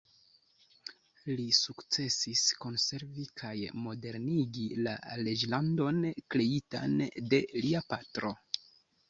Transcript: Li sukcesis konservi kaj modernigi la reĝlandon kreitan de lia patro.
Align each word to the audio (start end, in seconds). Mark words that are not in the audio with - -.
Li 1.41 1.43
sukcesis 1.57 2.41
konservi 2.63 3.25
kaj 3.41 3.51
modernigi 3.83 4.65
la 4.89 4.97
reĝlandon 5.21 6.01
kreitan 6.37 6.99
de 7.35 7.43
lia 7.69 7.85
patro. 7.95 8.35